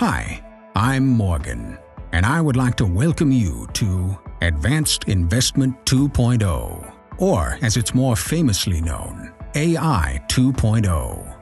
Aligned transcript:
Hi, 0.00 0.42
I'm 0.74 1.06
Morgan, 1.06 1.76
and 2.12 2.24
I 2.24 2.40
would 2.40 2.56
like 2.56 2.74
to 2.76 2.86
welcome 2.86 3.30
you 3.30 3.68
to 3.74 4.18
Advanced 4.40 5.04
Investment 5.08 5.76
2.0, 5.84 6.94
or 7.18 7.58
as 7.60 7.76
it's 7.76 7.94
more 7.94 8.16
famously 8.16 8.80
known, 8.80 9.30
AI 9.54 10.24
2.0. 10.28 11.36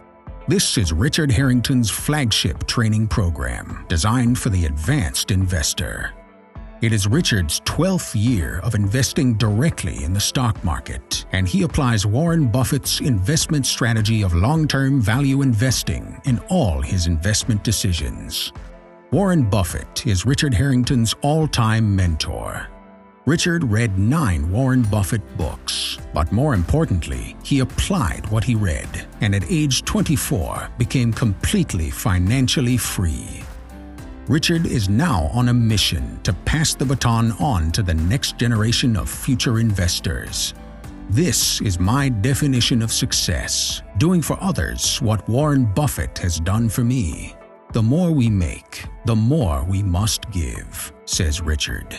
This 0.48 0.76
is 0.76 0.92
Richard 0.92 1.30
Harrington's 1.30 1.88
flagship 1.88 2.66
training 2.66 3.06
program 3.06 3.86
designed 3.88 4.36
for 4.40 4.48
the 4.48 4.66
advanced 4.66 5.30
investor. 5.30 6.12
It 6.80 6.92
is 6.92 7.08
Richard's 7.08 7.58
12th 7.62 8.12
year 8.14 8.60
of 8.62 8.76
investing 8.76 9.34
directly 9.34 10.04
in 10.04 10.12
the 10.12 10.20
stock 10.20 10.62
market, 10.62 11.26
and 11.32 11.48
he 11.48 11.64
applies 11.64 12.06
Warren 12.06 12.46
Buffett's 12.46 13.00
investment 13.00 13.66
strategy 13.66 14.22
of 14.22 14.32
long-term 14.32 15.00
value 15.00 15.42
investing 15.42 16.20
in 16.24 16.38
all 16.48 16.80
his 16.80 17.08
investment 17.08 17.64
decisions. 17.64 18.52
Warren 19.10 19.42
Buffett 19.42 20.06
is 20.06 20.24
Richard 20.24 20.54
Harrington's 20.54 21.16
all-time 21.20 21.96
mentor. 21.96 22.68
Richard 23.26 23.64
read 23.64 23.98
nine 23.98 24.48
Warren 24.48 24.82
Buffett 24.82 25.36
books, 25.36 25.98
but 26.14 26.30
more 26.30 26.54
importantly, 26.54 27.36
he 27.42 27.58
applied 27.58 28.30
what 28.30 28.44
he 28.44 28.54
read, 28.54 29.04
and 29.20 29.34
at 29.34 29.50
age 29.50 29.84
24 29.84 30.70
became 30.78 31.12
completely 31.12 31.90
financially 31.90 32.76
free. 32.76 33.42
Richard 34.28 34.66
is 34.66 34.90
now 34.90 35.30
on 35.32 35.48
a 35.48 35.54
mission 35.54 36.20
to 36.22 36.34
pass 36.34 36.74
the 36.74 36.84
baton 36.84 37.32
on 37.40 37.72
to 37.72 37.82
the 37.82 37.94
next 37.94 38.36
generation 38.36 38.94
of 38.94 39.08
future 39.08 39.58
investors. 39.58 40.52
This 41.08 41.62
is 41.62 41.80
my 41.80 42.10
definition 42.10 42.82
of 42.82 42.92
success, 42.92 43.80
doing 43.96 44.20
for 44.20 44.36
others 44.42 45.00
what 45.00 45.26
Warren 45.30 45.64
Buffett 45.64 46.18
has 46.18 46.40
done 46.40 46.68
for 46.68 46.84
me. 46.84 47.34
The 47.72 47.82
more 47.82 48.12
we 48.12 48.28
make, 48.28 48.84
the 49.06 49.16
more 49.16 49.64
we 49.64 49.82
must 49.82 50.30
give, 50.30 50.92
says 51.06 51.40
Richard. 51.40 51.98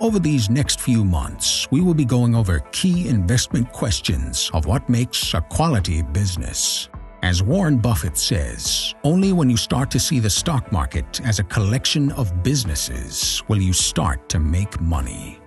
Over 0.00 0.18
these 0.18 0.48
next 0.48 0.80
few 0.80 1.04
months, 1.04 1.70
we 1.70 1.82
will 1.82 1.92
be 1.92 2.06
going 2.06 2.34
over 2.34 2.60
key 2.72 3.08
investment 3.08 3.70
questions 3.72 4.50
of 4.54 4.64
what 4.64 4.88
makes 4.88 5.34
a 5.34 5.42
quality 5.42 6.00
business. 6.00 6.88
As 7.22 7.40
Warren 7.40 7.78
Buffett 7.78 8.18
says, 8.18 8.96
only 9.04 9.32
when 9.32 9.48
you 9.48 9.56
start 9.56 9.92
to 9.92 10.00
see 10.00 10.18
the 10.18 10.28
stock 10.28 10.72
market 10.72 11.20
as 11.24 11.38
a 11.38 11.44
collection 11.44 12.10
of 12.12 12.42
businesses 12.42 13.44
will 13.46 13.62
you 13.62 13.72
start 13.72 14.28
to 14.28 14.40
make 14.40 14.80
money. 14.80 15.38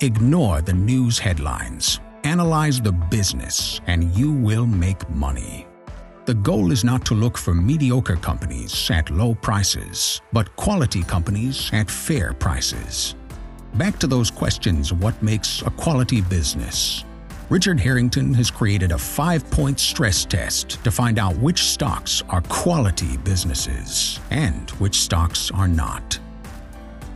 Ignore 0.00 0.62
the 0.62 0.72
news 0.72 1.20
headlines, 1.20 2.00
analyze 2.24 2.80
the 2.80 2.90
business, 2.90 3.80
and 3.86 4.12
you 4.16 4.32
will 4.32 4.66
make 4.66 5.08
money. 5.10 5.68
The 6.24 6.34
goal 6.34 6.72
is 6.72 6.82
not 6.82 7.04
to 7.06 7.14
look 7.14 7.38
for 7.38 7.54
mediocre 7.54 8.16
companies 8.16 8.90
at 8.90 9.08
low 9.08 9.36
prices, 9.36 10.20
but 10.32 10.56
quality 10.56 11.04
companies 11.04 11.70
at 11.72 11.88
fair 11.88 12.32
prices. 12.32 13.14
Back 13.74 14.00
to 14.00 14.08
those 14.08 14.32
questions 14.32 14.92
what 14.92 15.22
makes 15.22 15.62
a 15.62 15.70
quality 15.70 16.22
business. 16.22 17.04
Richard 17.50 17.80
Harrington 17.80 18.32
has 18.34 18.48
created 18.48 18.92
a 18.92 18.98
five-point 18.98 19.80
stress 19.80 20.24
test 20.24 20.82
to 20.84 20.90
find 20.92 21.18
out 21.18 21.36
which 21.38 21.64
stocks 21.64 22.22
are 22.28 22.42
quality 22.42 23.16
businesses 23.16 24.20
and 24.30 24.70
which 24.78 25.00
stocks 25.00 25.50
are 25.50 25.66
not. 25.66 26.16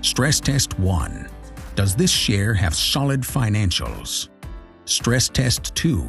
Stress 0.01 0.41
Test 0.41 0.77
1. 0.81 1.29
Does 1.77 1.95
this 1.95 2.11
share 2.11 2.53
have 2.53 2.75
solid 2.75 3.21
financials? 3.21 4.29
Stress 4.87 5.29
Test 5.29 5.73
2. 5.77 6.05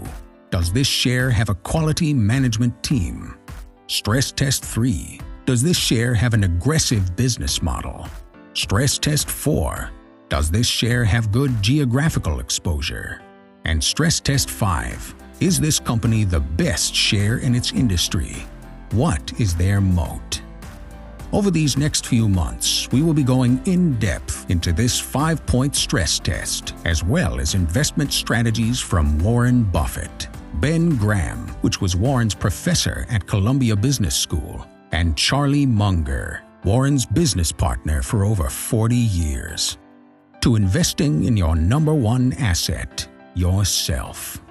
Does 0.49 0.73
this 0.73 0.87
share 0.87 1.29
have 1.29 1.49
a 1.49 1.55
quality 1.55 2.11
management 2.11 2.81
team? 2.81 3.37
Stress 3.85 4.31
Test 4.31 4.65
3. 4.65 5.21
Does 5.45 5.61
this 5.61 5.77
share 5.77 6.15
have 6.15 6.33
an 6.33 6.45
aggressive 6.45 7.15
business 7.15 7.61
model? 7.61 8.07
Stress 8.53 8.97
Test 8.97 9.29
4. 9.29 9.91
Does 10.29 10.49
this 10.49 10.65
share 10.65 11.05
have 11.05 11.31
good 11.31 11.61
geographical 11.61 12.39
exposure? 12.39 13.21
And 13.65 13.83
stress 13.83 14.19
test 14.19 14.49
5. 14.49 15.15
Is 15.41 15.59
this 15.59 15.79
company 15.79 16.23
the 16.23 16.39
best 16.39 16.95
share 16.95 17.37
in 17.37 17.55
its 17.55 17.73
industry? 17.73 18.45
What 18.91 19.39
is 19.39 19.55
their 19.55 19.81
moat? 19.81 20.41
Over 21.33 21.51
these 21.51 21.75
next 21.75 22.05
few 22.05 22.29
months, 22.29 22.89
we 22.91 23.01
will 23.01 23.13
be 23.13 23.23
going 23.23 23.59
in 23.65 23.99
depth 23.99 24.49
into 24.49 24.71
this 24.71 24.99
five 24.99 25.45
point 25.45 25.75
stress 25.75 26.19
test, 26.19 26.73
as 26.85 27.03
well 27.03 27.39
as 27.39 27.55
investment 27.55 28.13
strategies 28.13 28.79
from 28.79 29.19
Warren 29.19 29.63
Buffett, 29.63 30.29
Ben 30.55 30.95
Graham, 30.95 31.47
which 31.61 31.81
was 31.81 31.95
Warren's 31.95 32.35
professor 32.35 33.05
at 33.09 33.27
Columbia 33.27 33.75
Business 33.75 34.15
School, 34.15 34.65
and 34.91 35.17
Charlie 35.17 35.65
Munger, 35.65 36.43
Warren's 36.63 37.05
business 37.05 37.51
partner 37.51 38.01
for 38.01 38.23
over 38.23 38.49
40 38.49 38.95
years 38.95 39.77
to 40.45 40.55
investing 40.55 41.23
in 41.23 41.35
your 41.35 41.55
number 41.55 41.93
one 41.95 42.31
asset, 42.33 43.07
yourself. 43.35 44.44